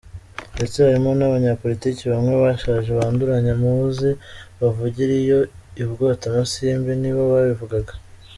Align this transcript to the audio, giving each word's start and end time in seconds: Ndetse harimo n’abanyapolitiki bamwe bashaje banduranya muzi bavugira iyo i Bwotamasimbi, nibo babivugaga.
Ndetse 0.55 0.77
harimo 0.85 1.11
n’abanyapolitiki 1.15 2.03
bamwe 2.13 2.33
bashaje 2.43 2.89
banduranya 2.99 3.53
muzi 3.63 4.09
bavugira 4.59 5.11
iyo 5.23 5.39
i 5.81 5.83
Bwotamasimbi, 5.89 6.91
nibo 7.01 7.21
babivugaga. 7.33 7.93